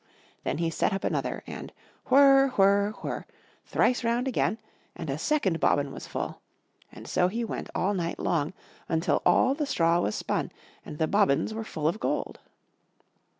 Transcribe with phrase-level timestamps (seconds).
[0.43, 1.71] Then he set up another, and
[2.09, 3.27] whir, whir, whir,
[3.67, 4.57] thrice round again,
[4.95, 6.41] and a second bobbin was full;
[6.91, 8.53] and so he went all night long,
[8.89, 10.51] until all the straw was spun,
[10.83, 12.39] and the bobbins were full of gold.